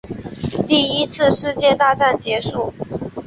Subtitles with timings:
[0.67, 2.73] 第一次世界大战结束